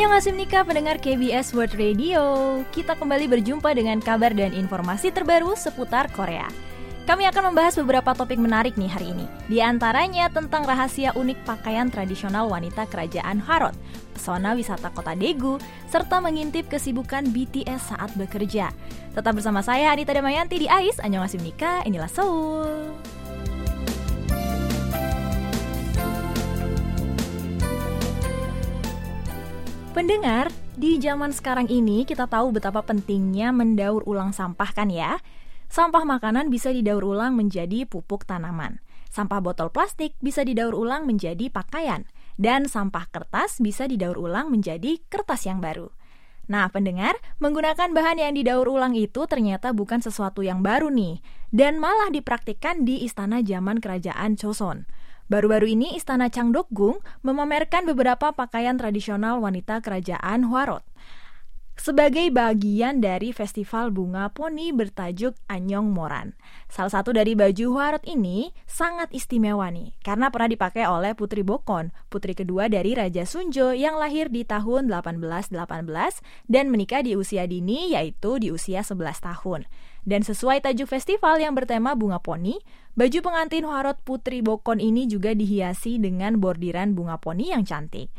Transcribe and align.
Annyeonghaseyo 0.00 0.64
pendengar 0.64 0.96
KBS 0.96 1.52
World 1.52 1.76
Radio. 1.76 2.24
Kita 2.72 2.96
kembali 2.96 3.36
berjumpa 3.36 3.68
dengan 3.76 4.00
kabar 4.00 4.32
dan 4.32 4.56
informasi 4.56 5.12
terbaru 5.12 5.52
seputar 5.52 6.08
Korea. 6.16 6.48
Kami 7.04 7.28
akan 7.28 7.52
membahas 7.52 7.76
beberapa 7.76 8.16
topik 8.16 8.40
menarik 8.40 8.80
nih 8.80 8.88
hari 8.88 9.12
ini. 9.12 9.28
Di 9.44 9.60
antaranya 9.60 10.32
tentang 10.32 10.64
rahasia 10.64 11.12
unik 11.12 11.44
pakaian 11.44 11.92
tradisional 11.92 12.48
wanita 12.48 12.88
kerajaan 12.88 13.44
Harod 13.44 13.76
Pesona 14.16 14.56
wisata 14.56 14.88
kota 14.88 15.12
Daegu 15.12 15.60
Serta 15.92 16.16
mengintip 16.24 16.72
kesibukan 16.72 17.28
BTS 17.28 17.92
saat 17.92 18.16
bekerja. 18.16 18.72
Tetap 19.12 19.36
bersama 19.36 19.60
saya 19.60 19.92
Anita 19.92 20.16
Damayanti 20.16 20.64
di 20.64 20.66
AIS 20.72 20.96
Annyeonghaseyo 21.04 21.84
inilah 21.84 22.08
Seoul 22.08 23.19
Pendengar, 30.00 30.48
di 30.80 30.96
zaman 30.96 31.28
sekarang 31.28 31.68
ini 31.68 32.08
kita 32.08 32.24
tahu 32.24 32.56
betapa 32.56 32.80
pentingnya 32.80 33.52
mendaur 33.52 34.00
ulang 34.08 34.32
sampah 34.32 34.72
kan 34.72 34.88
ya? 34.88 35.20
Sampah 35.68 36.08
makanan 36.08 36.48
bisa 36.48 36.72
didaur 36.72 37.04
ulang 37.04 37.36
menjadi 37.36 37.84
pupuk 37.84 38.24
tanaman. 38.24 38.80
Sampah 39.12 39.44
botol 39.44 39.68
plastik 39.68 40.16
bisa 40.24 40.40
didaur 40.40 40.72
ulang 40.72 41.04
menjadi 41.04 41.52
pakaian. 41.52 42.08
Dan 42.40 42.64
sampah 42.64 43.12
kertas 43.12 43.60
bisa 43.60 43.84
didaur 43.84 44.16
ulang 44.16 44.48
menjadi 44.48 45.04
kertas 45.12 45.44
yang 45.44 45.60
baru. 45.60 45.92
Nah, 46.48 46.72
pendengar, 46.72 47.20
menggunakan 47.36 47.92
bahan 47.92 48.24
yang 48.24 48.32
didaur 48.32 48.72
ulang 48.72 48.96
itu 48.96 49.28
ternyata 49.28 49.76
bukan 49.76 50.00
sesuatu 50.00 50.40
yang 50.40 50.64
baru 50.64 50.88
nih, 50.88 51.20
dan 51.52 51.76
malah 51.76 52.08
dipraktikkan 52.08 52.88
di 52.88 53.04
istana 53.04 53.44
zaman 53.44 53.84
kerajaan 53.84 54.40
Choson. 54.40 54.88
Baru-baru 55.30 55.78
ini 55.78 55.94
Istana 55.94 56.26
Changdokgung 56.26 56.98
memamerkan 57.22 57.86
beberapa 57.86 58.34
pakaian 58.34 58.74
tradisional 58.74 59.38
wanita 59.38 59.78
kerajaan 59.78 60.50
Hwarot 60.50 60.82
sebagai 61.80 62.28
bagian 62.28 63.00
dari 63.00 63.32
festival 63.32 63.88
bunga 63.88 64.28
poni 64.28 64.68
bertajuk 64.68 65.32
Anyong 65.48 65.88
Moran. 65.88 66.36
Salah 66.68 66.92
satu 66.92 67.16
dari 67.16 67.32
baju 67.32 67.72
Hwarot 67.72 68.04
ini 68.04 68.52
sangat 68.68 69.08
istimewa 69.16 69.64
nih, 69.72 69.96
karena 70.04 70.28
pernah 70.28 70.52
dipakai 70.52 70.84
oleh 70.84 71.16
Putri 71.16 71.40
Bokon, 71.40 71.88
putri 72.12 72.36
kedua 72.36 72.68
dari 72.68 72.92
Raja 72.92 73.24
Sunjo 73.24 73.72
yang 73.72 73.96
lahir 73.96 74.28
di 74.28 74.44
tahun 74.44 74.92
1818 74.92 75.56
dan 76.52 76.68
menikah 76.68 77.00
di 77.00 77.16
usia 77.16 77.48
dini 77.48 77.96
yaitu 77.96 78.36
di 78.36 78.52
usia 78.52 78.84
11 78.84 79.16
tahun. 79.24 79.64
Dan 80.04 80.20
sesuai 80.20 80.60
tajuk 80.60 80.84
festival 80.84 81.40
yang 81.40 81.56
bertema 81.56 81.96
bunga 81.96 82.20
poni, 82.20 82.60
baju 82.94 83.18
pengantin 83.22 83.66
Hwarot 83.66 83.98
Putri 84.02 84.40
Bokon 84.40 84.78
ini 84.78 85.06
juga 85.10 85.34
dihiasi 85.34 85.98
dengan 85.98 86.38
bordiran 86.38 86.94
bunga 86.94 87.18
poni 87.18 87.50
yang 87.54 87.66
cantik. 87.66 88.10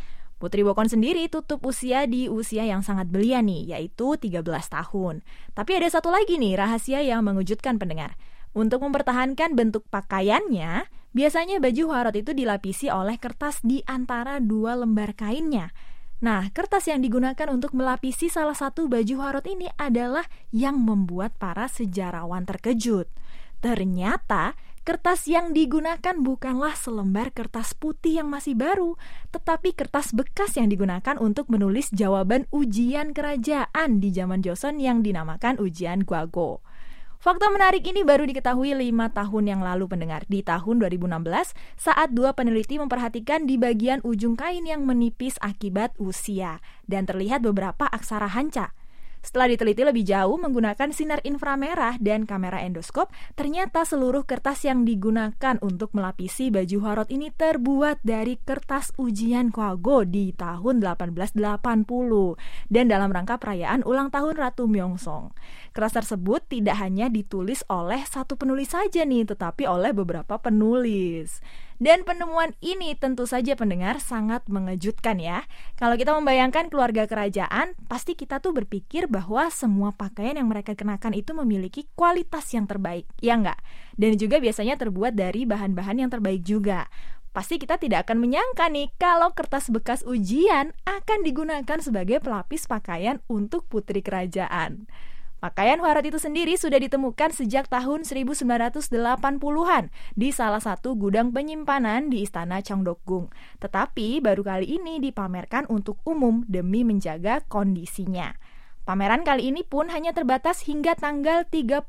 Putri 0.42 0.66
Bokon 0.66 0.90
sendiri 0.90 1.30
tutup 1.30 1.62
usia 1.70 2.10
di 2.10 2.26
usia 2.26 2.66
yang 2.66 2.82
sangat 2.82 3.14
belia 3.14 3.46
nih, 3.46 3.78
yaitu 3.78 4.18
13 4.18 4.42
tahun. 4.74 5.22
Tapi 5.54 5.72
ada 5.78 5.86
satu 5.86 6.10
lagi 6.10 6.42
nih 6.42 6.58
rahasia 6.58 7.06
yang 7.06 7.22
mengejutkan 7.22 7.78
pendengar. 7.78 8.18
Untuk 8.52 8.82
mempertahankan 8.82 9.54
bentuk 9.54 9.86
pakaiannya, 9.94 10.90
biasanya 11.14 11.62
baju 11.62 11.84
harot 11.94 12.16
itu 12.18 12.34
dilapisi 12.34 12.90
oleh 12.90 13.22
kertas 13.22 13.62
di 13.62 13.86
antara 13.86 14.42
dua 14.42 14.76
lembar 14.76 15.14
kainnya. 15.14 15.70
Nah, 16.22 16.50
kertas 16.54 16.86
yang 16.86 17.06
digunakan 17.06 17.50
untuk 17.54 17.74
melapisi 17.78 18.30
salah 18.30 18.58
satu 18.58 18.86
baju 18.90 19.16
harot 19.22 19.46
ini 19.46 19.70
adalah 19.78 20.26
yang 20.54 20.78
membuat 20.78 21.38
para 21.38 21.70
sejarawan 21.70 22.50
terkejut. 22.50 23.10
Ternyata 23.62 24.58
Kertas 24.82 25.30
yang 25.30 25.54
digunakan 25.54 26.18
bukanlah 26.18 26.74
selembar 26.74 27.30
kertas 27.30 27.78
putih 27.78 28.18
yang 28.18 28.34
masih 28.34 28.58
baru, 28.58 28.98
tetapi 29.30 29.78
kertas 29.78 30.10
bekas 30.10 30.58
yang 30.58 30.74
digunakan 30.74 31.22
untuk 31.22 31.54
menulis 31.54 31.94
jawaban 31.94 32.50
ujian 32.50 33.14
kerajaan 33.14 34.02
di 34.02 34.10
zaman 34.10 34.42
Joseon 34.42 34.82
yang 34.82 35.06
dinamakan 35.06 35.62
ujian 35.62 36.02
Guago. 36.02 36.66
Fakta 37.22 37.54
menarik 37.54 37.86
ini 37.86 38.02
baru 38.02 38.26
diketahui 38.26 38.74
lima 38.74 39.14
tahun 39.14 39.54
yang 39.54 39.62
lalu 39.62 39.86
pendengar 39.86 40.26
di 40.26 40.42
tahun 40.42 40.82
2016 40.82 41.54
saat 41.78 42.10
dua 42.18 42.34
peneliti 42.34 42.82
memperhatikan 42.82 43.46
di 43.46 43.62
bagian 43.62 44.02
ujung 44.02 44.34
kain 44.34 44.66
yang 44.66 44.82
menipis 44.90 45.38
akibat 45.46 45.94
usia 46.02 46.58
dan 46.90 47.06
terlihat 47.06 47.46
beberapa 47.46 47.86
aksara 47.86 48.34
hanca. 48.34 48.74
Setelah 49.22 49.54
diteliti 49.54 49.86
lebih 49.86 50.02
jauh 50.02 50.34
menggunakan 50.42 50.90
sinar 50.90 51.22
inframerah 51.22 52.02
dan 52.02 52.26
kamera 52.26 52.66
endoskop, 52.66 53.14
ternyata 53.38 53.86
seluruh 53.86 54.26
kertas 54.26 54.66
yang 54.66 54.82
digunakan 54.82 55.62
untuk 55.62 55.94
melapisi 55.94 56.50
baju 56.50 56.78
harot 56.82 57.10
ini 57.14 57.30
terbuat 57.30 58.02
dari 58.02 58.42
kertas 58.42 58.98
ujian 58.98 59.54
Kwago 59.54 60.10
di 60.10 60.34
tahun 60.34 60.82
1880 60.82 62.61
dan 62.72 62.88
dalam 62.88 63.12
rangka 63.12 63.36
perayaan 63.36 63.84
ulang 63.84 64.08
tahun 64.08 64.40
Ratu 64.40 64.72
Myeongsong. 64.72 65.36
Kertas 65.76 66.00
tersebut 66.00 66.40
tidak 66.48 66.80
hanya 66.80 67.12
ditulis 67.12 67.68
oleh 67.68 68.00
satu 68.08 68.40
penulis 68.40 68.72
saja 68.72 69.04
nih, 69.04 69.28
tetapi 69.28 69.68
oleh 69.68 69.92
beberapa 69.92 70.40
penulis. 70.40 71.44
Dan 71.82 72.06
penemuan 72.06 72.54
ini 72.62 72.94
tentu 72.94 73.26
saja 73.26 73.58
pendengar 73.58 73.98
sangat 73.98 74.46
mengejutkan 74.46 75.18
ya. 75.18 75.44
Kalau 75.82 75.98
kita 75.98 76.14
membayangkan 76.14 76.70
keluarga 76.70 77.10
kerajaan, 77.10 77.74
pasti 77.90 78.14
kita 78.14 78.38
tuh 78.38 78.54
berpikir 78.54 79.10
bahwa 79.10 79.50
semua 79.50 79.90
pakaian 79.90 80.38
yang 80.38 80.46
mereka 80.46 80.78
kenakan 80.78 81.18
itu 81.18 81.34
memiliki 81.34 81.90
kualitas 81.98 82.54
yang 82.54 82.70
terbaik, 82.70 83.10
ya 83.18 83.34
enggak? 83.34 83.58
Dan 83.98 84.16
juga 84.16 84.38
biasanya 84.38 84.78
terbuat 84.78 85.18
dari 85.18 85.44
bahan-bahan 85.44 86.06
yang 86.06 86.10
terbaik 86.14 86.46
juga. 86.46 86.86
Pasti 87.32 87.64
kita 87.64 87.80
tidak 87.80 88.12
akan 88.12 88.20
menyangka 88.20 88.68
nih 88.68 88.92
kalau 89.00 89.32
kertas 89.32 89.72
bekas 89.72 90.04
ujian 90.04 90.76
akan 90.84 91.20
digunakan 91.24 91.80
sebagai 91.80 92.20
pelapis 92.20 92.68
pakaian 92.68 93.24
untuk 93.32 93.64
putri 93.72 94.04
kerajaan. 94.04 94.92
Pakaian 95.42 95.82
Huarat 95.82 96.06
itu 96.06 96.22
sendiri 96.22 96.54
sudah 96.54 96.78
ditemukan 96.78 97.34
sejak 97.34 97.66
tahun 97.66 98.06
1980-an 98.06 99.84
di 100.14 100.30
salah 100.30 100.62
satu 100.62 100.94
gudang 100.94 101.34
penyimpanan 101.34 102.14
di 102.14 102.22
Istana 102.22 102.62
Cheongdokgung. 102.62 103.34
Tetapi 103.58 104.22
baru 104.22 104.46
kali 104.46 104.78
ini 104.78 105.02
dipamerkan 105.02 105.66
untuk 105.72 105.98
umum 106.06 106.46
demi 106.46 106.86
menjaga 106.86 107.42
kondisinya. 107.50 108.38
Pameran 108.92 109.24
kali 109.24 109.56
ini 109.56 109.64
pun 109.64 109.88
hanya 109.88 110.12
terbatas 110.12 110.68
hingga 110.68 111.00
tanggal 111.00 111.48
31 111.48 111.88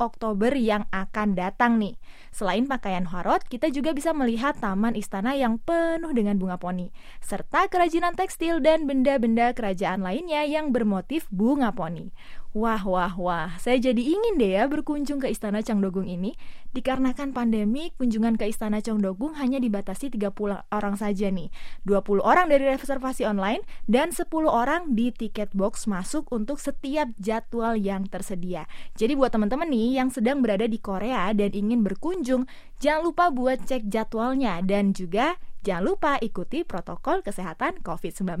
Oktober 0.00 0.56
yang 0.56 0.88
akan 0.88 1.36
datang 1.36 1.76
nih. 1.76 2.00
Selain 2.32 2.64
pakaian 2.64 3.04
harot, 3.12 3.44
kita 3.44 3.68
juga 3.68 3.92
bisa 3.92 4.16
melihat 4.16 4.56
taman 4.56 4.96
istana 4.96 5.36
yang 5.36 5.60
penuh 5.60 6.08
dengan 6.16 6.40
bunga 6.40 6.56
poni, 6.56 6.96
serta 7.20 7.68
kerajinan 7.68 8.16
tekstil 8.16 8.64
dan 8.64 8.88
benda-benda 8.88 9.52
kerajaan 9.52 10.00
lainnya 10.00 10.48
yang 10.48 10.72
bermotif 10.72 11.28
bunga 11.28 11.76
poni. 11.76 12.08
Wah, 12.56 12.80
wah, 12.80 13.12
wah, 13.20 13.60
saya 13.60 13.76
jadi 13.76 14.00
ingin 14.00 14.40
deh 14.40 14.56
ya 14.56 14.64
berkunjung 14.72 15.20
ke 15.20 15.28
Istana 15.28 15.60
Changdogung 15.60 16.08
ini. 16.08 16.32
Dikarenakan 16.72 17.36
pandemi, 17.36 17.92
kunjungan 18.00 18.40
ke 18.40 18.48
Istana 18.48 18.80
Changdogung 18.80 19.36
hanya 19.36 19.60
dibatasi 19.60 20.08
30 20.08 20.64
orang 20.72 20.96
saja 20.96 21.28
nih. 21.28 21.52
20 21.84 22.24
orang 22.24 22.48
dari 22.48 22.64
reservasi 22.72 23.28
online 23.28 23.60
dan 23.84 24.16
10 24.16 24.32
orang 24.48 24.96
di 24.96 25.12
tiket 25.12 25.52
box 25.52 25.84
masuk 25.84 26.32
untuk 26.32 26.56
setiap 26.56 27.12
jadwal 27.20 27.76
yang 27.76 28.08
tersedia. 28.08 28.64
Jadi 28.96 29.12
buat 29.12 29.28
teman-teman 29.28 29.68
nih 29.68 30.00
yang 30.00 30.08
sedang 30.08 30.40
berada 30.40 30.64
di 30.64 30.80
Korea 30.80 31.28
dan 31.36 31.52
ingin 31.52 31.84
berkunjung, 31.84 32.48
jangan 32.80 33.12
lupa 33.12 33.28
buat 33.28 33.60
cek 33.68 33.92
jadwalnya 33.92 34.64
dan 34.64 34.96
juga 34.96 35.36
jangan 35.68 35.84
lupa 35.84 36.12
ikuti 36.24 36.64
protokol 36.64 37.20
kesehatan 37.20 37.84
COVID-19. 37.84 38.40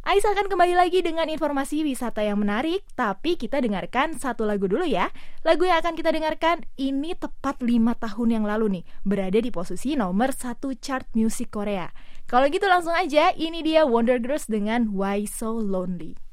Ais 0.00 0.24
akan 0.24 0.48
kembali 0.48 0.80
lagi 0.80 1.04
dengan 1.04 1.28
informasi 1.28 1.84
wisata 1.84 2.24
yang 2.24 2.40
menarik, 2.40 2.80
tapi 2.96 3.36
kita 3.36 3.60
dengarkan 3.60 4.16
satu 4.16 4.48
lagu 4.48 4.64
dulu 4.64 4.88
ya. 4.88 5.12
Lagu 5.44 5.68
yang 5.68 5.76
akan 5.84 5.92
kita 5.92 6.08
dengarkan 6.08 6.64
ini 6.80 7.12
tepat 7.12 7.60
5 7.60 7.68
tahun 8.00 8.28
yang 8.40 8.44
lalu 8.48 8.80
nih, 8.80 8.84
berada 9.04 9.36
di 9.36 9.52
posisi 9.52 10.00
nomor 10.00 10.32
satu 10.32 10.72
chart 10.72 11.04
musik 11.12 11.52
Korea. 11.52 11.92
Kalau 12.24 12.48
gitu 12.48 12.64
langsung 12.64 12.96
aja, 12.96 13.36
ini 13.36 13.60
dia 13.60 13.84
Wonder 13.84 14.16
Girls 14.16 14.48
dengan 14.48 14.88
Why 14.88 15.28
So 15.28 15.52
Lonely. 15.52 16.29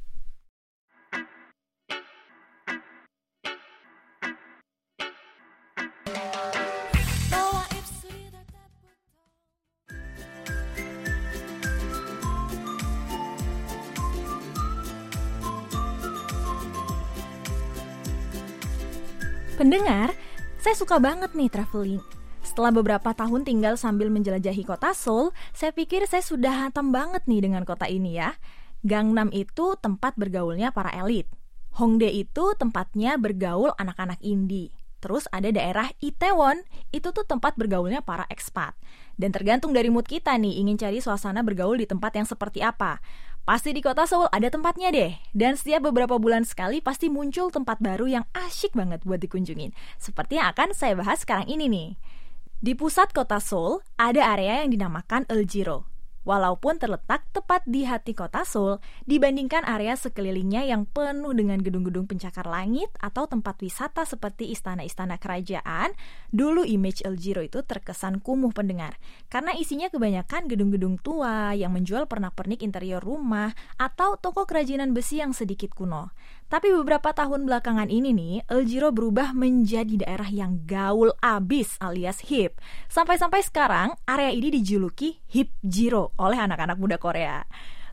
Pendengar, 19.58 20.14
saya 20.62 20.78
suka 20.78 21.02
banget 21.02 21.34
nih 21.34 21.50
traveling. 21.50 21.98
Setelah 22.46 22.70
beberapa 22.70 23.10
tahun 23.10 23.42
tinggal 23.42 23.74
sambil 23.74 24.14
menjelajahi 24.14 24.62
kota 24.62 24.94
Seoul, 24.94 25.34
saya 25.50 25.74
pikir 25.74 26.06
saya 26.06 26.22
sudah 26.22 26.70
hatam 26.70 26.94
banget 26.94 27.26
nih 27.26 27.42
dengan 27.42 27.66
kota 27.66 27.90
ini 27.90 28.22
ya. 28.22 28.38
Gangnam 28.86 29.34
itu 29.34 29.74
tempat 29.82 30.14
bergaulnya 30.14 30.70
para 30.70 30.94
elit. 30.94 31.26
Hongdae 31.74 32.22
itu 32.22 32.54
tempatnya 32.54 33.18
bergaul 33.18 33.74
anak-anak 33.82 34.22
indie. 34.22 34.70
Terus 35.02 35.26
ada 35.34 35.50
daerah 35.50 35.90
Itaewon, 36.06 36.62
itu 36.94 37.10
tuh 37.10 37.26
tempat 37.26 37.58
bergaulnya 37.58 38.06
para 38.06 38.30
ekspat. 38.30 38.78
Dan 39.18 39.34
tergantung 39.34 39.74
dari 39.74 39.90
mood 39.90 40.06
kita 40.06 40.38
nih, 40.38 40.62
ingin 40.62 40.78
cari 40.78 41.02
suasana 41.02 41.42
bergaul 41.42 41.82
di 41.82 41.90
tempat 41.90 42.14
yang 42.14 42.30
seperti 42.30 42.62
apa. 42.62 43.02
Pasti 43.48 43.72
di 43.72 43.80
kota 43.80 44.04
Seoul 44.04 44.28
ada 44.28 44.52
tempatnya 44.52 44.92
deh. 44.92 45.16
Dan 45.32 45.56
setiap 45.56 45.88
beberapa 45.88 46.20
bulan 46.20 46.44
sekali 46.44 46.84
pasti 46.84 47.08
muncul 47.08 47.48
tempat 47.48 47.80
baru 47.80 48.04
yang 48.04 48.26
asyik 48.36 48.76
banget 48.76 49.08
buat 49.08 49.24
dikunjungin. 49.24 49.72
Seperti 49.96 50.36
yang 50.36 50.52
akan 50.52 50.76
saya 50.76 51.00
bahas 51.00 51.24
sekarang 51.24 51.48
ini 51.48 51.72
nih. 51.72 51.90
Di 52.60 52.76
pusat 52.76 53.16
kota 53.16 53.40
Seoul, 53.40 53.80
ada 53.96 54.36
area 54.36 54.68
yang 54.68 54.76
dinamakan 54.76 55.24
Eljiro 55.32 55.97
walaupun 56.28 56.76
terletak 56.76 57.24
tepat 57.32 57.64
di 57.64 57.88
hati 57.88 58.12
kota 58.12 58.44
Seoul 58.44 58.84
dibandingkan 59.08 59.64
area 59.64 59.96
sekelilingnya 59.96 60.68
yang 60.68 60.84
penuh 60.84 61.32
dengan 61.32 61.64
gedung-gedung 61.64 62.04
pencakar 62.04 62.44
langit 62.44 62.92
atau 63.00 63.32
tempat 63.32 63.56
wisata 63.64 64.04
seperti 64.04 64.52
istana-istana 64.52 65.16
kerajaan, 65.16 65.96
dulu 66.36 66.68
image 66.68 67.08
El 67.08 67.16
itu 67.18 67.64
terkesan 67.64 68.20
kumuh 68.20 68.52
pendengar 68.52 69.00
karena 69.32 69.56
isinya 69.56 69.88
kebanyakan 69.88 70.52
gedung-gedung 70.52 71.00
tua 71.00 71.56
yang 71.56 71.72
menjual 71.72 72.12
pernak-pernik 72.12 72.60
interior 72.60 73.00
rumah 73.00 73.56
atau 73.80 74.20
toko 74.20 74.44
kerajinan 74.44 74.92
besi 74.92 75.24
yang 75.24 75.32
sedikit 75.32 75.72
kuno. 75.72 76.12
Tapi 76.48 76.72
beberapa 76.72 77.12
tahun 77.12 77.44
belakangan 77.44 77.92
ini 77.92 78.16
nih, 78.16 78.36
El 78.48 78.64
Giro 78.64 78.96
berubah 78.96 79.36
menjadi 79.36 80.00
daerah 80.00 80.32
yang 80.32 80.64
gaul 80.64 81.12
abis 81.20 81.76
alias 81.84 82.24
hip. 82.32 82.64
Sampai-sampai 82.88 83.44
sekarang, 83.44 84.00
area 84.08 84.32
ini 84.32 84.48
dijuluki 84.56 85.20
Hip 85.36 85.52
Giro 85.60 86.16
oleh 86.16 86.40
anak-anak 86.40 86.80
muda 86.80 86.96
Korea. 86.96 87.44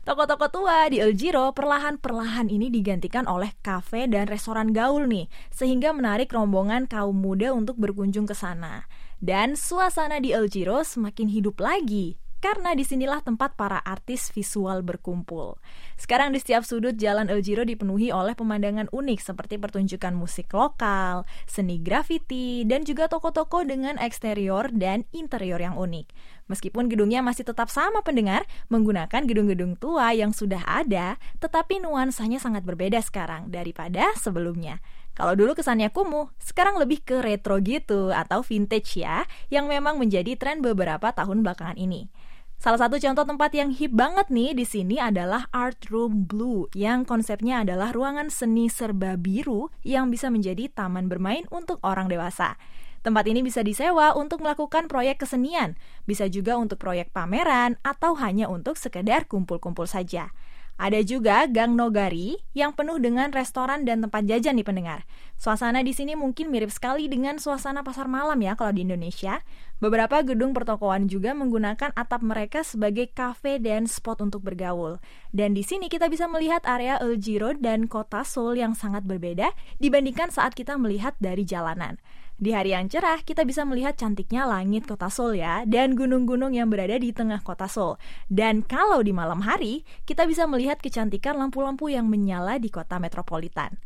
Toko-toko 0.07 0.47
tua 0.47 0.87
di 0.87 1.03
El 1.03 1.19
Giro 1.19 1.51
perlahan-perlahan 1.51 2.47
ini 2.47 2.71
digantikan 2.71 3.27
oleh 3.27 3.51
kafe 3.59 4.07
dan 4.07 4.31
restoran 4.31 4.71
gaul 4.71 5.03
nih, 5.03 5.27
sehingga 5.51 5.91
menarik 5.91 6.31
rombongan 6.31 6.87
kaum 6.87 7.19
muda 7.19 7.51
untuk 7.51 7.75
berkunjung 7.75 8.23
ke 8.23 8.39
sana. 8.39 8.87
Dan 9.19 9.59
suasana 9.59 10.23
di 10.23 10.31
El 10.31 10.47
Giro 10.47 10.79
semakin 10.79 11.27
hidup 11.27 11.59
lagi 11.59 12.15
karena 12.45 12.77
di 12.77 12.85
sinilah 12.85 13.25
tempat 13.25 13.57
para 13.57 13.81
artis 13.81 14.29
visual 14.29 14.85
berkumpul. 14.85 15.57
Sekarang 15.97 16.29
di 16.29 16.37
setiap 16.37 16.61
sudut 16.61 16.93
jalan 16.93 17.25
El 17.25 17.41
Giro 17.41 17.65
dipenuhi 17.65 18.13
oleh 18.13 18.37
pemandangan 18.37 18.85
unik 18.93 19.17
seperti 19.17 19.57
pertunjukan 19.57 20.13
musik 20.13 20.53
lokal, 20.53 21.25
seni 21.49 21.81
graffiti, 21.81 22.61
dan 22.69 22.85
juga 22.85 23.09
toko-toko 23.09 23.65
dengan 23.65 23.97
eksterior 23.97 24.69
dan 24.69 25.09
interior 25.09 25.57
yang 25.57 25.73
unik. 25.73 26.05
Meskipun 26.45 26.85
gedungnya 26.85 27.25
masih 27.25 27.49
tetap 27.49 27.73
sama 27.73 28.05
pendengar, 28.05 28.45
menggunakan 28.69 29.25
gedung-gedung 29.25 29.73
tua 29.81 30.13
yang 30.13 30.29
sudah 30.29 30.61
ada, 30.69 31.17
tetapi 31.41 31.81
nuansanya 31.81 32.37
sangat 32.37 32.61
berbeda 32.61 33.01
sekarang 33.01 33.49
daripada 33.49 34.13
sebelumnya. 34.21 34.77
Kalau 35.17 35.33
dulu 35.33 35.57
kesannya 35.57 35.89
kumuh, 35.89 36.29
sekarang 36.37 36.77
lebih 36.77 37.01
ke 37.01 37.25
retro 37.25 37.57
gitu 37.57 38.13
atau 38.13 38.45
vintage 38.45 39.01
ya, 39.01 39.25
yang 39.49 39.65
memang 39.65 39.97
menjadi 39.97 40.37
tren 40.37 40.61
beberapa 40.61 41.09
tahun 41.09 41.41
belakangan 41.41 41.81
ini. 41.81 42.05
Salah 42.55 42.79
satu 42.81 42.97
contoh 42.97 43.27
tempat 43.27 43.51
yang 43.51 43.69
hip 43.75 43.91
banget 43.91 44.31
nih 44.31 44.55
di 44.55 44.65
sini 44.65 44.97
adalah 44.97 45.51
Art 45.51 45.91
Room 45.91 46.25
Blue 46.25 46.71
yang 46.71 47.03
konsepnya 47.03 47.61
adalah 47.61 47.91
ruangan 47.91 48.31
seni 48.31 48.71
serba 48.71 49.19
biru 49.19 49.69
yang 49.83 50.07
bisa 50.07 50.31
menjadi 50.31 50.71
taman 50.71 51.11
bermain 51.11 51.43
untuk 51.51 51.83
orang 51.83 52.07
dewasa. 52.07 52.55
Tempat 53.05 53.29
ini 53.29 53.45
bisa 53.45 53.61
disewa 53.61 54.17
untuk 54.17 54.41
melakukan 54.41 54.89
proyek 54.89 55.21
kesenian, 55.21 55.77
bisa 56.09 56.25
juga 56.25 56.57
untuk 56.57 56.81
proyek 56.81 57.13
pameran 57.13 57.77
atau 57.85 58.17
hanya 58.17 58.49
untuk 58.49 58.81
sekedar 58.81 59.29
kumpul-kumpul 59.29 59.85
saja. 59.85 60.33
Ada 60.75 61.07
juga 61.07 61.47
Gang 61.47 61.79
Nogari 61.79 62.35
yang 62.51 62.75
penuh 62.75 62.99
dengan 62.99 63.31
restoran 63.31 63.87
dan 63.87 64.03
tempat 64.03 64.27
jajan 64.27 64.59
di 64.59 64.63
pendengar. 64.67 65.07
Suasana 65.39 65.79
di 65.79 65.95
sini 65.95 66.19
mungkin 66.19 66.51
mirip 66.51 66.67
sekali 66.67 67.07
dengan 67.07 67.39
suasana 67.39 67.79
pasar 67.79 68.11
malam 68.11 68.35
ya 68.43 68.59
kalau 68.59 68.75
di 68.75 68.83
Indonesia. 68.83 69.39
Beberapa 69.79 70.19
gedung 70.23 70.51
pertokoan 70.51 71.07
juga 71.07 71.31
menggunakan 71.31 71.95
atap 71.95 72.19
mereka 72.23 72.59
sebagai 72.67 73.07
kafe 73.07 73.55
dan 73.63 73.87
spot 73.87 74.19
untuk 74.19 74.43
bergaul. 74.43 74.99
Dan 75.31 75.55
di 75.55 75.63
sini 75.63 75.87
kita 75.87 76.11
bisa 76.11 76.27
melihat 76.27 76.63
area 76.67 76.99
El 76.99 77.23
Giro 77.23 77.55
dan 77.55 77.87
kota 77.87 78.27
Seoul 78.27 78.59
yang 78.59 78.75
sangat 78.75 79.07
berbeda 79.07 79.55
dibandingkan 79.79 80.27
saat 80.27 80.59
kita 80.59 80.75
melihat 80.75 81.15
dari 81.23 81.47
jalanan. 81.47 82.03
Di 82.35 82.51
hari 82.51 82.75
yang 82.75 82.91
cerah, 82.91 83.23
kita 83.23 83.47
bisa 83.47 83.63
melihat 83.63 83.95
cantiknya 83.95 84.43
langit 84.43 84.83
kota 84.83 85.07
Seoul 85.07 85.39
ya, 85.39 85.63
dan 85.63 85.95
gunung-gunung 85.95 86.51
yang 86.51 86.67
berada 86.67 86.99
di 86.99 87.15
tengah 87.15 87.39
kota 87.39 87.63
Seoul. 87.71 87.95
Dan 88.27 88.59
kalau 88.59 88.99
di 88.99 89.15
malam 89.15 89.39
hari, 89.39 89.87
kita 90.03 90.27
bisa 90.27 90.43
melihat 90.43 90.83
kecantikan 90.83 91.39
lampu-lampu 91.39 91.87
yang 91.87 92.11
menyala 92.11 92.59
di 92.59 92.67
kota 92.67 92.99
metropolitan. 92.99 93.79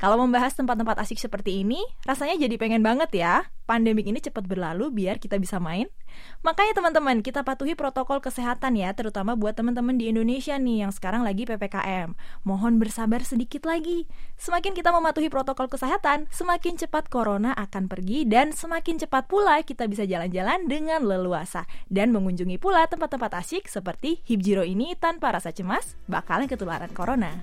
Kalau 0.00 0.16
membahas 0.16 0.56
tempat-tempat 0.56 0.96
asik 0.96 1.20
seperti 1.20 1.60
ini, 1.60 1.84
rasanya 2.08 2.40
jadi 2.40 2.56
pengen 2.56 2.80
banget 2.80 3.12
ya. 3.12 3.44
Pandemik 3.68 4.08
ini 4.08 4.16
cepat 4.16 4.48
berlalu 4.48 4.88
biar 4.88 5.20
kita 5.20 5.36
bisa 5.36 5.60
main. 5.60 5.92
Makanya 6.40 6.72
teman-teman, 6.76 7.20
kita 7.20 7.44
patuhi 7.44 7.76
protokol 7.76 8.18
kesehatan 8.24 8.76
ya, 8.76 8.92
terutama 8.96 9.36
buat 9.36 9.56
teman-teman 9.56 9.96
di 10.00 10.08
Indonesia 10.08 10.56
nih 10.56 10.88
yang 10.88 10.92
sekarang 10.92 11.20
lagi 11.20 11.44
PPKM. 11.44 12.16
Mohon 12.42 12.80
bersabar 12.80 13.20
sedikit 13.22 13.68
lagi. 13.68 14.08
Semakin 14.40 14.72
kita 14.72 14.90
mematuhi 14.90 15.28
protokol 15.28 15.68
kesehatan, 15.68 16.26
semakin 16.32 16.80
cepat 16.80 17.12
corona 17.12 17.52
akan 17.54 17.86
pergi 17.86 18.24
dan 18.26 18.56
semakin 18.56 18.98
cepat 19.00 19.28
pula 19.28 19.60
kita 19.62 19.84
bisa 19.86 20.08
jalan-jalan 20.08 20.66
dengan 20.66 21.04
leluasa 21.04 21.68
dan 21.86 22.10
mengunjungi 22.10 22.56
pula 22.56 22.88
tempat-tempat 22.88 23.36
asik 23.40 23.68
seperti 23.70 24.24
Hibjiro 24.24 24.66
ini 24.66 24.96
tanpa 24.98 25.32
rasa 25.36 25.54
cemas 25.54 25.94
bakalan 26.10 26.50
ketularan 26.50 26.90
corona. 26.90 27.36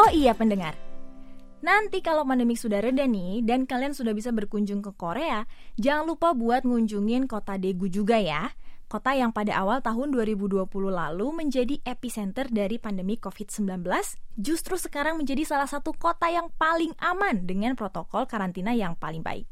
Oh 0.00 0.08
iya 0.16 0.32
pendengar, 0.32 0.72
Nanti 1.60 2.00
kalau 2.00 2.24
pandemi 2.24 2.56
sudah 2.56 2.80
reda 2.80 3.04
nih 3.04 3.44
dan 3.44 3.68
kalian 3.68 3.92
sudah 3.92 4.16
bisa 4.16 4.32
berkunjung 4.32 4.80
ke 4.80 4.96
Korea, 4.96 5.44
jangan 5.76 6.08
lupa 6.08 6.32
buat 6.32 6.64
ngunjungin 6.64 7.28
kota 7.28 7.60
Daegu 7.60 7.84
juga 7.92 8.16
ya. 8.16 8.48
Kota 8.90 9.14
yang 9.14 9.30
pada 9.30 9.54
awal 9.54 9.78
tahun 9.86 10.10
2020 10.10 10.66
lalu 10.90 11.30
menjadi 11.30 11.78
epicenter 11.86 12.50
dari 12.50 12.74
pandemi 12.74 13.14
COVID-19, 13.22 13.86
justru 14.34 14.74
sekarang 14.74 15.14
menjadi 15.14 15.46
salah 15.46 15.70
satu 15.70 15.94
kota 15.94 16.26
yang 16.26 16.50
paling 16.58 16.90
aman 16.98 17.46
dengan 17.46 17.78
protokol 17.78 18.26
karantina 18.26 18.74
yang 18.74 18.98
paling 18.98 19.22
baik. 19.22 19.46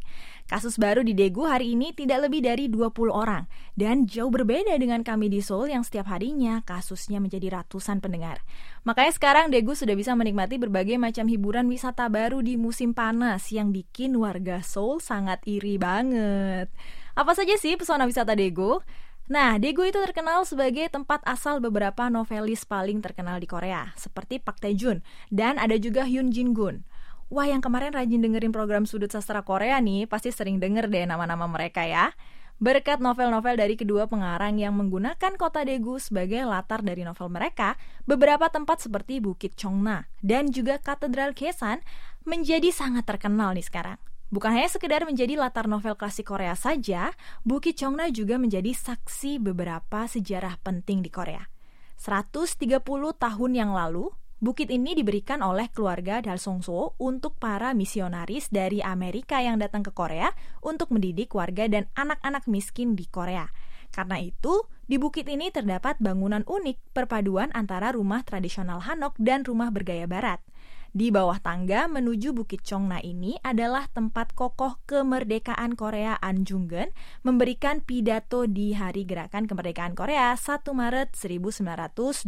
Kasus 0.51 0.75
baru 0.75 1.07
di 1.07 1.15
Daegu 1.15 1.47
hari 1.47 1.79
ini 1.79 1.95
tidak 1.95 2.27
lebih 2.27 2.51
dari 2.51 2.67
20 2.67 3.15
orang, 3.15 3.47
dan 3.79 4.11
jauh 4.11 4.27
berbeda 4.27 4.75
dengan 4.75 5.07
kami 5.07 5.31
di 5.31 5.39
Seoul 5.39 5.71
yang 5.71 5.87
setiap 5.87 6.11
harinya 6.11 6.59
kasusnya 6.67 7.23
menjadi 7.23 7.63
ratusan 7.63 8.03
pendengar. 8.03 8.43
Makanya 8.83 9.15
sekarang 9.15 9.55
Daegu 9.55 9.79
sudah 9.79 9.95
bisa 9.95 10.19
menikmati 10.19 10.59
berbagai 10.59 10.99
macam 10.99 11.31
hiburan 11.31 11.71
wisata 11.71 12.11
baru 12.11 12.43
di 12.43 12.59
musim 12.59 12.91
panas 12.91 13.55
yang 13.55 13.71
bikin 13.71 14.19
warga 14.19 14.67
Seoul 14.67 14.99
sangat 14.99 15.47
iri 15.47 15.79
banget. 15.79 16.75
Apa 17.15 17.39
saja 17.39 17.55
sih 17.55 17.79
pesona 17.79 18.03
wisata 18.03 18.35
Daegu? 18.35 18.83
Nah, 19.29 19.61
Daegu 19.61 19.85
itu 19.85 20.01
terkenal 20.01 20.49
sebagai 20.49 20.89
tempat 20.89 21.21
asal 21.29 21.61
beberapa 21.61 22.09
novelis 22.09 22.65
paling 22.65 23.05
terkenal 23.05 23.37
di 23.37 23.45
Korea, 23.45 23.93
seperti 23.93 24.41
Park 24.41 24.65
Tae-jun, 24.65 25.05
dan 25.29 25.61
ada 25.61 25.77
juga 25.77 26.09
Hyun 26.09 26.33
Jin-gun. 26.33 26.81
Wah, 27.29 27.45
yang 27.45 27.61
kemarin 27.61 27.93
rajin 27.93 28.25
dengerin 28.25 28.57
program 28.57 28.89
Sudut 28.89 29.13
Sastra 29.13 29.45
Korea 29.45 29.85
nih, 29.85 30.09
pasti 30.09 30.33
sering 30.33 30.57
denger 30.57 30.89
deh 30.89 31.05
nama-nama 31.05 31.45
mereka 31.45 31.85
ya. 31.85 32.17
Berkat 32.57 33.05
novel-novel 33.05 33.61
dari 33.61 33.77
kedua 33.77 34.09
pengarang 34.09 34.57
yang 34.57 34.73
menggunakan 34.81 35.37
kota 35.37 35.61
Daegu 35.61 36.01
sebagai 36.01 36.49
latar 36.49 36.81
dari 36.81 37.05
novel 37.05 37.29
mereka, 37.29 37.77
beberapa 38.09 38.49
tempat 38.49 38.81
seperti 38.81 39.21
Bukit 39.21 39.61
Chongna 39.61 40.09
dan 40.25 40.49
juga 40.49 40.81
Katedral 40.81 41.37
Kesan 41.37 41.85
menjadi 42.25 42.73
sangat 42.73 43.05
terkenal 43.05 43.53
nih 43.53 43.69
sekarang. 43.69 44.01
Bukan 44.29 44.53
hanya 44.53 44.69
sekedar 44.69 45.09
menjadi 45.09 45.41
latar 45.41 45.65
novel 45.65 45.97
klasik 45.97 46.29
Korea 46.29 46.53
saja, 46.53 47.17
Bukit 47.49 47.81
Chongna 47.81 48.13
juga 48.13 48.37
menjadi 48.37 48.77
saksi 48.77 49.41
beberapa 49.41 50.05
sejarah 50.05 50.61
penting 50.61 51.01
di 51.01 51.09
Korea. 51.09 51.49
130 51.97 52.69
tahun 53.17 53.53
yang 53.57 53.73
lalu, 53.73 54.13
bukit 54.39 54.69
ini 54.71 54.95
diberikan 54.95 55.41
oleh 55.41 55.73
keluarga 55.73 56.21
Dalsongso 56.21 56.95
untuk 57.01 57.41
para 57.41 57.73
misionaris 57.73 58.53
dari 58.53 58.85
Amerika 58.85 59.41
yang 59.41 59.57
datang 59.57 59.81
ke 59.81 59.97
Korea 59.97 60.31
untuk 60.61 60.93
mendidik 60.93 61.33
warga 61.33 61.65
dan 61.67 61.89
anak-anak 61.97 62.45
miskin 62.47 62.95
di 62.95 63.09
Korea. 63.09 63.49
Karena 63.89 64.21
itu, 64.21 64.69
di 64.85 65.01
bukit 65.01 65.25
ini 65.25 65.49
terdapat 65.49 65.97
bangunan 66.05 66.45
unik 66.45 66.93
perpaduan 66.93 67.49
antara 67.57 67.97
rumah 67.97 68.21
tradisional 68.23 68.85
Hanok 68.85 69.17
dan 69.17 69.43
rumah 69.43 69.73
bergaya 69.73 70.05
barat. 70.05 70.45
Di 70.89 71.13
bawah 71.13 71.37
tangga 71.37 71.85
menuju 71.85 72.33
Bukit 72.33 72.65
Chongna 72.65 72.97
ini 73.05 73.37
adalah 73.45 73.93
tempat 73.93 74.33
kokoh 74.33 74.81
kemerdekaan 74.89 75.77
Korea 75.77 76.17
Anjungen 76.17 76.97
memberikan 77.21 77.85
pidato 77.85 78.49
di 78.49 78.73
Hari 78.73 79.05
Gerakan 79.05 79.45
Kemerdekaan 79.45 79.93
Korea 79.93 80.33
1 80.33 80.65
Maret 80.73 81.13
1920. 81.13 82.25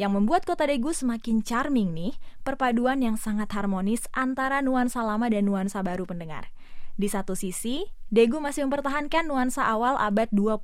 Yang 0.00 0.12
membuat 0.16 0.48
kota 0.48 0.64
Daegu 0.64 0.96
semakin 0.96 1.44
charming 1.44 1.92
nih, 1.92 2.16
perpaduan 2.40 3.04
yang 3.04 3.20
sangat 3.20 3.52
harmonis 3.52 4.08
antara 4.16 4.64
nuansa 4.64 5.04
lama 5.04 5.28
dan 5.28 5.44
nuansa 5.44 5.84
baru 5.84 6.08
pendengar. 6.08 6.48
Di 6.96 7.12
satu 7.12 7.36
sisi, 7.36 7.84
Daegu 8.08 8.40
masih 8.40 8.64
mempertahankan 8.64 9.28
nuansa 9.28 9.68
awal 9.68 10.00
abad 10.00 10.32
20. 10.32 10.56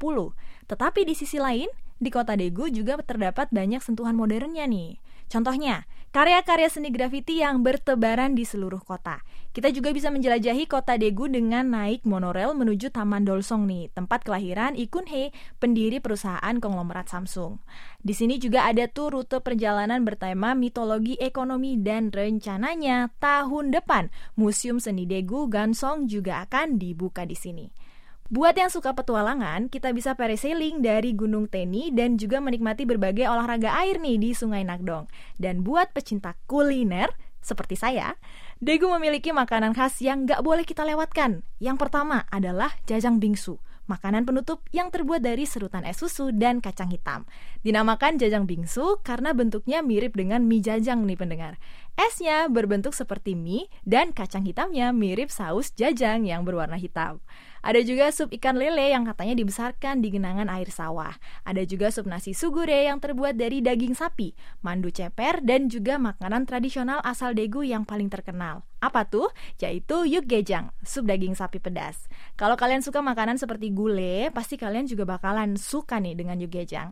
Tetapi 0.72 1.04
di 1.04 1.12
sisi 1.12 1.36
lain, 1.36 1.68
di 2.00 2.08
kota 2.08 2.32
Daegu 2.32 2.72
juga 2.72 2.96
terdapat 3.04 3.52
banyak 3.52 3.84
sentuhan 3.84 4.16
modernnya 4.16 4.64
nih. 4.64 4.96
Contohnya, 5.32 5.88
karya-karya 6.12 6.68
seni 6.68 6.92
grafiti 6.92 7.40
yang 7.40 7.64
bertebaran 7.64 8.36
di 8.36 8.44
seluruh 8.44 8.84
kota. 8.84 9.24
Kita 9.52 9.72
juga 9.72 9.92
bisa 9.96 10.12
menjelajahi 10.12 10.68
kota 10.68 11.00
Daegu 11.00 11.28
dengan 11.28 11.72
naik 11.72 12.04
monorail 12.04 12.52
menuju 12.52 12.92
Taman 12.92 13.24
Dolsong 13.24 13.64
nih, 13.64 13.88
tempat 13.92 14.24
kelahiran 14.24 14.76
Ikun 14.76 15.08
Hee, 15.08 15.32
pendiri 15.56 16.04
perusahaan 16.04 16.56
konglomerat 16.60 17.08
Samsung. 17.08 17.60
Di 18.00 18.12
sini 18.12 18.36
juga 18.36 18.68
ada 18.68 18.88
tuh 18.88 19.12
rute 19.12 19.40
perjalanan 19.40 20.04
bertema 20.04 20.52
mitologi 20.52 21.16
ekonomi 21.16 21.80
dan 21.80 22.12
rencananya 22.12 23.12
tahun 23.16 23.72
depan 23.72 24.12
Museum 24.36 24.80
Seni 24.80 25.08
Daegu 25.08 25.48
Gansong 25.48 26.08
juga 26.08 26.44
akan 26.44 26.76
dibuka 26.76 27.24
di 27.24 27.36
sini. 27.36 27.91
Buat 28.30 28.54
yang 28.60 28.70
suka 28.70 28.94
petualangan, 28.94 29.66
kita 29.66 29.90
bisa 29.90 30.14
parasailing 30.14 30.84
dari 30.84 31.16
Gunung 31.16 31.50
Teni 31.50 31.90
dan 31.90 32.20
juga 32.20 32.38
menikmati 32.38 32.86
berbagai 32.86 33.26
olahraga 33.26 33.74
air 33.82 33.98
nih 33.98 34.20
di 34.20 34.30
Sungai 34.36 34.62
Nagdong. 34.62 35.10
Dan 35.40 35.66
buat 35.66 35.90
pecinta 35.90 36.38
kuliner, 36.46 37.10
seperti 37.42 37.74
saya, 37.74 38.14
Daegu 38.62 38.86
memiliki 38.94 39.34
makanan 39.34 39.74
khas 39.74 39.98
yang 39.98 40.22
gak 40.22 40.46
boleh 40.46 40.62
kita 40.62 40.86
lewatkan. 40.86 41.42
Yang 41.58 41.82
pertama 41.82 42.22
adalah 42.30 42.70
jajang 42.86 43.18
bingsu, 43.18 43.58
makanan 43.90 44.22
penutup 44.22 44.62
yang 44.70 44.94
terbuat 44.94 45.18
dari 45.18 45.42
serutan 45.50 45.82
es 45.82 45.98
susu 45.98 46.30
dan 46.30 46.62
kacang 46.62 46.86
hitam. 46.94 47.26
Dinamakan 47.66 48.22
jajang 48.22 48.46
bingsu 48.46 49.02
karena 49.02 49.34
bentuknya 49.34 49.82
mirip 49.82 50.14
dengan 50.14 50.46
mie 50.46 50.62
jajang 50.62 51.02
nih 51.02 51.18
pendengar. 51.18 51.58
Esnya 51.92 52.48
berbentuk 52.48 52.96
seperti 52.96 53.36
mie 53.36 53.68
dan 53.84 54.16
kacang 54.16 54.48
hitamnya 54.48 54.96
mirip 54.96 55.28
saus 55.28 55.76
jajang 55.76 56.24
yang 56.24 56.40
berwarna 56.40 56.80
hitam. 56.80 57.20
Ada 57.62 57.78
juga 57.86 58.10
sup 58.10 58.34
ikan 58.34 58.58
lele 58.58 58.90
yang 58.90 59.06
katanya 59.06 59.38
dibesarkan 59.38 60.02
di 60.02 60.10
genangan 60.10 60.50
air 60.50 60.66
sawah. 60.66 61.14
Ada 61.46 61.62
juga 61.62 61.94
sup 61.94 62.10
nasi 62.10 62.34
sugure 62.34 62.90
yang 62.90 62.98
terbuat 62.98 63.38
dari 63.38 63.62
daging 63.62 63.94
sapi, 63.94 64.34
mandu 64.66 64.90
ceper, 64.90 65.44
dan 65.46 65.70
juga 65.70 65.94
makanan 65.94 66.42
tradisional 66.42 66.98
asal 67.06 67.38
Daegu 67.38 67.62
yang 67.62 67.86
paling 67.86 68.10
terkenal. 68.10 68.66
Apa 68.82 69.06
tuh? 69.06 69.30
Yaitu 69.62 70.02
yukgejang, 70.10 70.74
sup 70.82 71.06
daging 71.06 71.38
sapi 71.38 71.62
pedas. 71.62 72.10
Kalau 72.34 72.58
kalian 72.58 72.82
suka 72.82 72.98
makanan 72.98 73.38
seperti 73.38 73.70
gule, 73.70 74.34
pasti 74.34 74.58
kalian 74.58 74.90
juga 74.90 75.06
bakalan 75.06 75.54
suka 75.54 76.02
nih 76.02 76.18
dengan 76.18 76.42
yukgejang. 76.42 76.90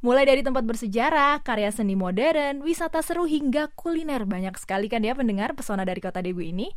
Mulai 0.00 0.24
dari 0.24 0.40
tempat 0.40 0.64
bersejarah, 0.64 1.44
karya 1.44 1.68
seni 1.68 1.92
modern, 1.92 2.64
wisata 2.64 3.04
seru 3.04 3.28
hingga 3.28 3.68
kuliner 3.76 4.24
banyak 4.24 4.56
sekali 4.56 4.88
kan 4.88 5.04
ya 5.04 5.12
pendengar 5.12 5.52
pesona 5.52 5.84
dari 5.84 6.00
kota 6.00 6.24
Daegu 6.24 6.40
ini. 6.40 6.72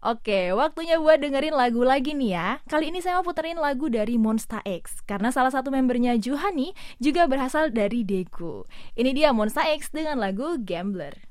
Oke, 0.00 0.56
waktunya 0.56 0.96
buat 0.96 1.20
dengerin 1.20 1.52
lagu 1.52 1.84
lagi 1.84 2.16
nih 2.16 2.32
ya. 2.32 2.48
Kali 2.64 2.88
ini 2.88 3.04
saya 3.04 3.20
mau 3.20 3.28
puterin 3.28 3.60
lagu 3.60 3.92
dari 3.92 4.16
Monsta 4.16 4.64
X 4.64 5.04
karena 5.04 5.28
salah 5.28 5.52
satu 5.52 5.68
membernya 5.68 6.16
Juhani 6.16 6.72
juga 6.96 7.28
berasal 7.28 7.76
dari 7.76 8.08
Deku. 8.08 8.64
Ini 8.96 9.12
dia 9.12 9.36
Monsta 9.36 9.68
X 9.68 9.92
dengan 9.92 10.16
lagu 10.16 10.56
Gambler. 10.56 11.28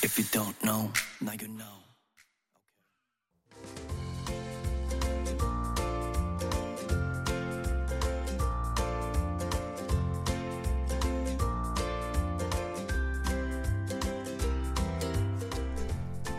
If 0.00 0.16
you 0.16 0.24
don't 0.32 0.56
know, 0.64 0.88
now 1.20 1.36
you 1.36 1.52
know. 1.52 1.83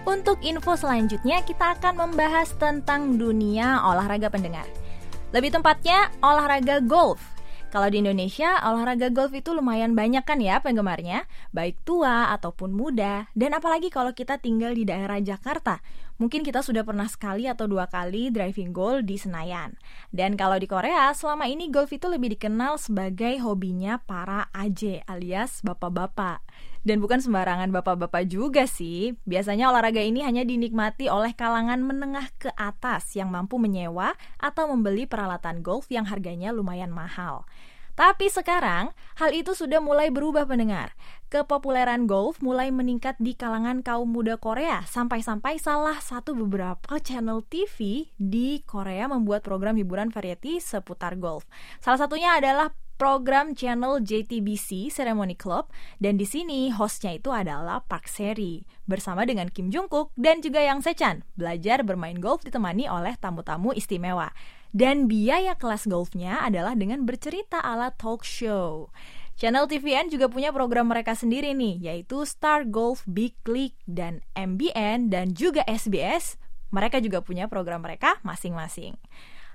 Untuk 0.06 0.38
info 0.46 0.78
selanjutnya 0.78 1.42
kita 1.42 1.82
akan 1.82 1.98
membahas 1.98 2.54
tentang 2.62 3.18
dunia 3.18 3.82
olahraga 3.82 4.30
pendengar. 4.30 4.70
Lebih 5.34 5.58
tepatnya 5.58 6.14
olahraga 6.22 6.78
golf. 6.78 7.18
Kalau 7.74 7.90
di 7.90 8.00
Indonesia, 8.00 8.56
olahraga 8.70 9.10
golf 9.10 9.34
itu 9.34 9.52
lumayan 9.52 9.98
banyak 9.98 10.22
kan 10.22 10.38
ya 10.38 10.62
penggemarnya, 10.62 11.26
baik 11.52 11.82
tua 11.84 12.32
ataupun 12.38 12.72
muda, 12.72 13.28
dan 13.34 13.58
apalagi 13.58 13.90
kalau 13.90 14.14
kita 14.14 14.38
tinggal 14.38 14.72
di 14.72 14.86
daerah 14.86 15.18
Jakarta. 15.18 15.82
Mungkin 16.16 16.48
kita 16.48 16.64
sudah 16.64 16.88
pernah 16.88 17.12
sekali 17.12 17.44
atau 17.44 17.68
dua 17.68 17.92
kali 17.92 18.32
driving 18.32 18.72
golf 18.72 19.04
di 19.04 19.20
Senayan. 19.20 19.76
Dan 20.16 20.40
kalau 20.40 20.56
di 20.56 20.64
Korea, 20.64 21.12
selama 21.12 21.52
ini 21.52 21.68
golf 21.68 21.92
itu 21.92 22.08
lebih 22.08 22.40
dikenal 22.40 22.80
sebagai 22.80 23.36
hobinya 23.44 24.00
para 24.00 24.48
AJ 24.56 25.04
alias 25.12 25.60
bapak-bapak. 25.60 26.40
Dan 26.88 27.04
bukan 27.04 27.20
sembarangan 27.20 27.68
bapak-bapak 27.76 28.32
juga 28.32 28.64
sih. 28.64 29.20
Biasanya 29.28 29.68
olahraga 29.68 30.00
ini 30.00 30.24
hanya 30.24 30.48
dinikmati 30.48 31.12
oleh 31.12 31.36
kalangan 31.36 31.84
menengah 31.84 32.32
ke 32.40 32.48
atas 32.56 33.12
yang 33.20 33.28
mampu 33.28 33.60
menyewa 33.60 34.16
atau 34.40 34.72
membeli 34.72 35.04
peralatan 35.04 35.60
golf 35.60 35.92
yang 35.92 36.08
harganya 36.08 36.56
lumayan 36.56 36.96
mahal. 36.96 37.44
Tapi 37.96 38.28
sekarang, 38.28 38.92
hal 39.16 39.32
itu 39.32 39.56
sudah 39.56 39.80
mulai 39.80 40.12
berubah 40.12 40.44
pendengar. 40.44 40.92
Kepopuleran 41.32 42.12
golf 42.12 42.44
mulai 42.44 42.68
meningkat 42.68 43.16
di 43.24 43.34
kalangan 43.40 43.80
kaum 43.82 44.12
muda 44.12 44.36
Korea, 44.36 44.84
sampai-sampai 44.84 45.56
salah 45.58 45.98
satu 46.04 46.36
beberapa 46.36 47.00
channel 47.00 47.40
TV 47.48 48.12
di 48.20 48.60
Korea 48.68 49.08
membuat 49.08 49.48
program 49.48 49.80
hiburan 49.80 50.12
variety 50.12 50.60
seputar 50.60 51.16
golf. 51.16 51.48
Salah 51.80 52.04
satunya 52.04 52.36
adalah 52.36 52.76
program 52.96 53.56
channel 53.56 54.00
JTBC 54.00 54.92
Ceremony 54.92 55.36
Club 55.36 55.72
dan 56.00 56.16
di 56.16 56.24
sini 56.24 56.72
hostnya 56.72 57.16
itu 57.16 57.32
adalah 57.32 57.84
Park 57.84 58.08
Seri 58.08 58.64
bersama 58.88 59.28
dengan 59.28 59.52
Kim 59.52 59.72
Jungkook 59.72 60.16
dan 60.16 60.40
juga 60.40 60.64
Yang 60.64 60.92
Sechan 60.92 61.28
belajar 61.36 61.84
bermain 61.84 62.18
golf 62.20 62.44
ditemani 62.44 62.88
oleh 62.88 63.16
tamu-tamu 63.20 63.76
istimewa. 63.76 64.32
Dan 64.76 65.08
biaya 65.08 65.56
kelas 65.56 65.88
golfnya 65.88 66.44
adalah 66.44 66.76
dengan 66.76 67.08
bercerita 67.08 67.64
ala 67.64 67.96
talk 67.96 68.28
show. 68.28 68.92
Channel 69.36 69.68
TVN 69.68 70.08
juga 70.08 70.32
punya 70.32 70.56
program 70.56 70.92
mereka 70.92 71.12
sendiri 71.12 71.52
nih, 71.52 71.80
yaitu 71.80 72.24
Star 72.24 72.64
Golf 72.64 73.04
Big 73.04 73.36
League 73.48 73.76
dan 73.84 74.24
MBN 74.36 75.12
dan 75.12 75.36
juga 75.36 75.64
SBS. 75.68 76.40
Mereka 76.72 77.04
juga 77.04 77.20
punya 77.20 77.52
program 77.52 77.84
mereka 77.84 78.20
masing-masing. 78.24 78.96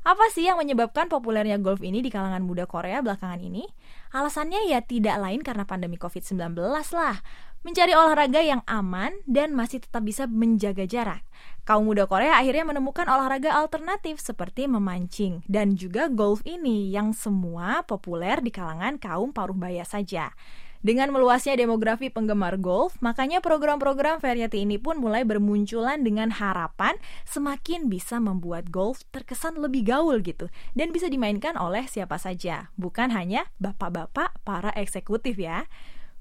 Apa 0.00 0.32
sih 0.32 0.48
yang 0.48 0.56
menyebabkan 0.56 1.12
populernya 1.12 1.60
golf 1.60 1.84
ini 1.84 2.00
di 2.00 2.08
kalangan 2.08 2.40
muda 2.40 2.64
Korea 2.64 3.04
belakangan 3.04 3.36
ini? 3.36 3.68
Alasannya 4.16 4.64
ya 4.64 4.80
tidak 4.80 5.20
lain 5.20 5.44
karena 5.44 5.68
pandemi 5.68 6.00
COVID-19 6.00 6.56
lah 6.96 7.20
mencari 7.60 7.92
olahraga 7.92 8.40
yang 8.40 8.64
aman 8.64 9.12
dan 9.28 9.52
masih 9.52 9.84
tetap 9.84 10.00
bisa 10.00 10.24
menjaga 10.24 10.88
jarak. 10.88 11.20
Kaum 11.68 11.84
muda 11.84 12.08
Korea 12.08 12.40
akhirnya 12.40 12.64
menemukan 12.64 13.04
olahraga 13.04 13.52
alternatif 13.52 14.16
seperti 14.16 14.64
memancing 14.64 15.44
dan 15.44 15.76
juga 15.76 16.08
golf 16.08 16.40
ini 16.48 16.88
yang 16.88 17.12
semua 17.12 17.84
populer 17.84 18.40
di 18.40 18.48
kalangan 18.48 18.96
kaum 18.96 19.36
paruh 19.36 19.52
baya 19.52 19.84
saja. 19.84 20.32
Dengan 20.80 21.12
meluasnya 21.12 21.60
demografi 21.60 22.08
penggemar 22.08 22.56
golf, 22.56 22.96
makanya 23.04 23.44
program-program 23.44 24.16
variety 24.16 24.64
ini 24.64 24.80
pun 24.80 24.96
mulai 24.96 25.28
bermunculan 25.28 26.00
dengan 26.00 26.32
harapan 26.32 26.96
semakin 27.28 27.92
bisa 27.92 28.16
membuat 28.16 28.72
golf 28.72 29.04
terkesan 29.12 29.60
lebih 29.60 29.84
gaul 29.92 30.24
gitu 30.24 30.48
dan 30.72 30.88
bisa 30.88 31.12
dimainkan 31.12 31.60
oleh 31.60 31.84
siapa 31.84 32.16
saja, 32.16 32.72
bukan 32.80 33.12
hanya 33.12 33.44
bapak-bapak 33.60 34.32
para 34.40 34.72
eksekutif 34.72 35.36
ya. 35.36 35.68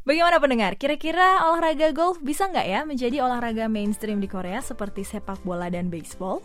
Bagaimana 0.04 0.44
pendengar? 0.44 0.76
Kira-kira 0.76 1.48
olahraga 1.48 1.96
golf 1.96 2.20
bisa 2.20 2.52
nggak 2.52 2.68
ya 2.68 2.84
menjadi 2.84 3.24
olahraga 3.24 3.72
mainstream 3.72 4.20
di 4.20 4.28
Korea 4.28 4.60
seperti 4.60 5.08
sepak 5.08 5.40
bola 5.48 5.72
dan 5.72 5.88
baseball? 5.88 6.44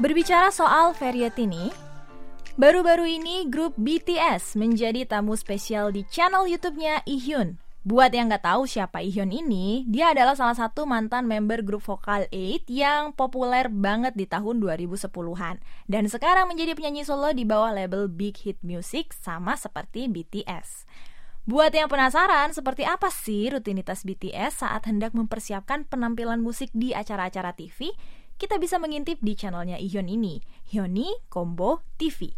Berbicara 0.00 0.48
soal 0.48 0.96
variety 0.96 1.44
nih, 1.44 1.68
baru-baru 2.56 3.20
ini 3.20 3.44
grup 3.52 3.76
BTS 3.76 4.56
menjadi 4.56 5.04
tamu 5.04 5.36
spesial 5.36 5.92
di 5.92 6.08
channel 6.08 6.48
YouTube-nya 6.48 7.04
Ihyun 7.04 7.60
Buat 7.84 8.16
yang 8.16 8.32
nggak 8.32 8.48
tahu 8.48 8.64
siapa 8.64 9.04
Ihyun 9.04 9.28
ini, 9.28 9.84
dia 9.84 10.16
adalah 10.16 10.32
salah 10.32 10.56
satu 10.56 10.88
mantan 10.88 11.28
member 11.28 11.60
grup 11.60 11.84
vokal 11.84 12.24
8 12.32 12.64
yang 12.72 13.12
populer 13.12 13.68
banget 13.68 14.16
di 14.16 14.24
tahun 14.24 14.64
2010-an 14.64 15.60
dan 15.84 16.04
sekarang 16.08 16.48
menjadi 16.48 16.72
penyanyi 16.72 17.04
solo 17.04 17.36
di 17.36 17.44
bawah 17.44 17.68
label 17.76 18.08
Big 18.08 18.40
Hit 18.40 18.56
Music 18.64 19.12
sama 19.12 19.52
seperti 19.60 20.08
BTS. 20.08 20.88
Buat 21.44 21.76
yang 21.76 21.92
penasaran 21.92 22.56
seperti 22.56 22.88
apa 22.88 23.12
sih 23.12 23.52
rutinitas 23.52 24.08
BTS 24.08 24.64
saat 24.64 24.84
hendak 24.88 25.12
mempersiapkan 25.12 25.84
penampilan 25.84 26.40
musik 26.40 26.72
di 26.72 26.96
acara-acara 26.96 27.52
TV, 27.52 27.92
kita 28.40 28.56
bisa 28.56 28.80
mengintip 28.80 29.20
di 29.20 29.36
channelnya 29.36 29.76
Ihyun 29.76 30.08
ini, 30.08 30.40
Hyuni 30.72 31.12
Combo 31.28 31.84
TV. 32.00 32.32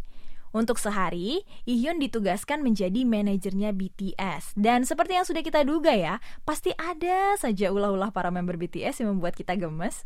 Untuk 0.50 0.76
sehari, 0.82 1.46
Ihyun 1.64 2.02
ditugaskan 2.02 2.60
menjadi 2.60 3.06
manajernya 3.06 3.70
BTS. 3.70 4.58
Dan 4.58 4.82
seperti 4.82 5.14
yang 5.14 5.24
sudah 5.24 5.46
kita 5.46 5.62
duga 5.62 5.94
ya, 5.94 6.18
pasti 6.42 6.74
ada 6.74 7.38
saja 7.38 7.70
ulah-ulah 7.70 8.10
para 8.10 8.34
member 8.34 8.58
BTS 8.58 9.00
yang 9.00 9.16
membuat 9.16 9.38
kita 9.38 9.54
gemes. 9.54 10.02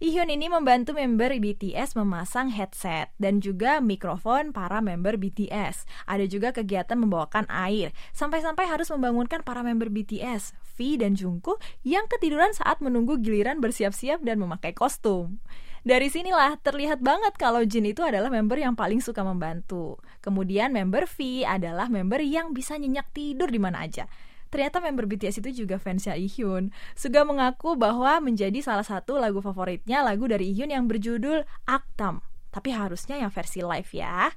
Ihyun 0.00 0.32
ini 0.32 0.48
membantu 0.48 0.96
member 0.96 1.28
BTS 1.28 1.92
memasang 1.92 2.48
headset 2.48 3.12
dan 3.20 3.44
juga 3.44 3.84
mikrofon 3.84 4.48
para 4.48 4.80
member 4.80 5.20
BTS. 5.20 5.84
Ada 6.08 6.24
juga 6.24 6.56
kegiatan 6.56 6.96
membawakan 6.96 7.44
air, 7.52 7.92
sampai-sampai 8.16 8.64
harus 8.64 8.88
membangunkan 8.88 9.44
para 9.44 9.60
member 9.60 9.92
BTS, 9.92 10.56
V 10.72 10.96
dan 10.96 11.20
Jungkook 11.20 11.60
yang 11.84 12.08
ketiduran 12.08 12.56
saat 12.56 12.80
menunggu 12.80 13.20
giliran 13.20 13.60
bersiap-siap 13.60 14.24
dan 14.24 14.40
memakai 14.40 14.72
kostum. 14.72 15.36
Dari 15.84 16.08
sinilah 16.08 16.56
terlihat 16.64 17.04
banget 17.04 17.36
kalau 17.36 17.60
Jin 17.68 17.84
itu 17.84 18.00
adalah 18.00 18.32
member 18.32 18.56
yang 18.56 18.72
paling 18.72 19.04
suka 19.04 19.20
membantu. 19.20 20.00
Kemudian 20.24 20.72
member 20.72 21.04
V 21.04 21.44
adalah 21.44 21.92
member 21.92 22.24
yang 22.24 22.56
bisa 22.56 22.80
nyenyak 22.80 23.12
tidur 23.12 23.52
di 23.52 23.60
mana 23.60 23.84
aja. 23.84 24.08
Ternyata 24.50 24.82
member 24.82 25.06
BTS 25.06 25.40
itu 25.40 25.64
juga 25.64 25.78
fansnya 25.78 26.18
Ihyun. 26.18 26.74
Suga 26.98 27.22
mengaku 27.22 27.78
bahwa 27.78 28.18
menjadi 28.18 28.58
salah 28.60 28.84
satu 28.84 29.16
lagu 29.16 29.38
favoritnya 29.38 30.02
lagu 30.02 30.26
dari 30.26 30.50
Ihyun 30.50 30.74
yang 30.74 30.84
berjudul 30.90 31.46
Aktam. 31.70 32.20
Tapi 32.50 32.74
harusnya 32.74 33.16
yang 33.22 33.30
versi 33.30 33.62
live 33.62 33.90
ya. 33.94 34.34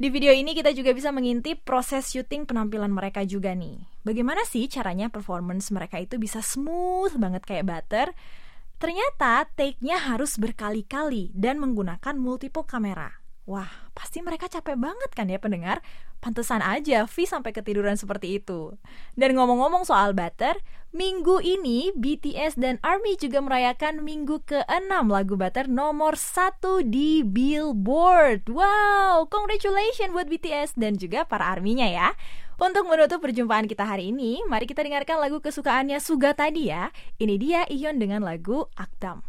Di 0.00 0.08
video 0.08 0.32
ini 0.32 0.56
kita 0.56 0.72
juga 0.72 0.96
bisa 0.96 1.12
mengintip 1.12 1.60
proses 1.60 2.08
syuting 2.08 2.48
penampilan 2.48 2.88
mereka 2.88 3.20
juga 3.28 3.52
nih. 3.52 3.84
Bagaimana 4.00 4.48
sih 4.48 4.64
caranya 4.64 5.12
performance 5.12 5.68
mereka 5.68 6.00
itu 6.00 6.16
bisa 6.16 6.40
smooth 6.40 7.20
banget 7.20 7.44
kayak 7.44 7.68
butter? 7.68 8.08
Ternyata 8.80 9.44
take-nya 9.52 10.00
harus 10.00 10.40
berkali-kali 10.40 11.36
dan 11.36 11.60
menggunakan 11.60 12.16
multiple 12.16 12.64
kamera. 12.64 13.19
Wah, 13.48 13.68
pasti 13.96 14.20
mereka 14.20 14.46
capek 14.46 14.76
banget 14.76 15.10
kan 15.16 15.26
ya 15.26 15.40
pendengar? 15.40 15.80
Pantesan 16.20 16.60
aja 16.60 17.08
V 17.08 17.24
sampai 17.24 17.56
ketiduran 17.56 17.96
seperti 17.96 18.36
itu. 18.36 18.76
Dan 19.16 19.32
ngomong-ngomong 19.34 19.88
soal 19.88 20.12
Butter, 20.12 20.60
minggu 20.92 21.40
ini 21.40 21.88
BTS 21.96 22.60
dan 22.60 22.76
ARMY 22.84 23.16
juga 23.16 23.40
merayakan 23.40 24.04
minggu 24.04 24.44
ke-6 24.44 24.92
lagu 25.08 25.34
Butter 25.40 25.66
nomor 25.66 26.20
1 26.20 26.84
di 26.92 27.24
Billboard. 27.24 28.52
Wow, 28.52 29.24
congratulations 29.32 30.12
buat 30.12 30.28
BTS 30.28 30.76
dan 30.76 31.00
juga 31.00 31.24
para 31.24 31.48
ARMY-nya 31.56 31.88
ya. 31.88 32.08
Untuk 32.60 32.84
menutup 32.92 33.24
perjumpaan 33.24 33.64
kita 33.64 33.88
hari 33.88 34.12
ini, 34.12 34.44
mari 34.44 34.68
kita 34.68 34.84
dengarkan 34.84 35.16
lagu 35.16 35.40
kesukaannya 35.40 35.96
Suga 35.96 36.36
tadi 36.36 36.68
ya. 36.68 36.92
Ini 37.16 37.34
dia 37.40 37.64
Ihyun 37.64 37.96
dengan 37.96 38.20
lagu 38.20 38.68
Akdam. 38.76 39.24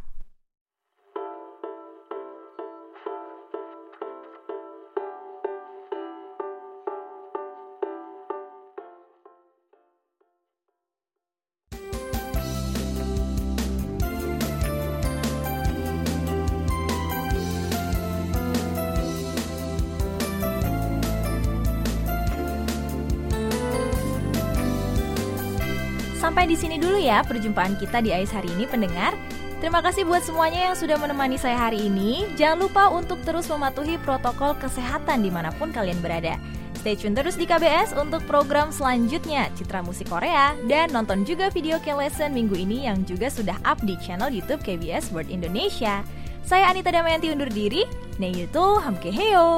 Sampai 26.31 26.47
di 26.47 26.55
sini 26.55 26.79
dulu 26.79 26.95
ya 26.95 27.27
perjumpaan 27.27 27.75
kita 27.75 28.00
di 28.00 28.15
AIS 28.15 28.31
hari 28.31 28.47
ini 28.55 28.63
pendengar. 28.63 29.11
Terima 29.59 29.83
kasih 29.83 30.07
buat 30.07 30.23
semuanya 30.23 30.71
yang 30.71 30.79
sudah 30.79 30.95
menemani 30.95 31.35
saya 31.35 31.59
hari 31.67 31.91
ini. 31.91 32.23
Jangan 32.39 32.63
lupa 32.63 32.88
untuk 32.88 33.19
terus 33.27 33.51
mematuhi 33.51 34.00
protokol 34.00 34.55
kesehatan 34.55 35.27
di 35.27 35.27
mana 35.27 35.51
pun 35.51 35.75
kalian 35.75 36.00
berada. 36.00 36.39
Stay 36.79 36.95
tune 36.95 37.19
terus 37.19 37.35
di 37.35 37.43
KBS 37.43 37.91
untuk 38.00 38.23
program 38.31 38.71
selanjutnya 38.71 39.51
Citra 39.59 39.83
Musik 39.83 40.07
Korea 40.07 40.55
dan 40.71 40.95
nonton 40.95 41.27
juga 41.27 41.51
video 41.51 41.84
K-Lesson 41.84 42.32
minggu 42.32 42.56
ini 42.56 42.88
yang 42.88 43.03
juga 43.03 43.27
sudah 43.27 43.60
up 43.67 43.84
di 43.84 43.99
channel 43.99 44.32
YouTube 44.32 44.63
KBS 44.63 45.12
World 45.12 45.27
Indonesia. 45.27 45.99
Saya 46.47 46.71
Anita 46.71 46.95
Damayanti 46.95 47.27
undur 47.27 47.51
diri. 47.51 47.84
Itu 48.23 48.79
hamke 48.79 49.12
heo. 49.12 49.51